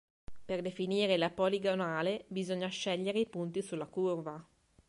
Per 0.45 0.61
definire 0.63 1.15
la 1.15 1.29
poligonale 1.29 2.25
bisogna 2.27 2.67
scegliere 2.69 3.19
i 3.19 3.27
punti 3.27 3.61
sulla 3.61 3.85
curva. 3.85 4.43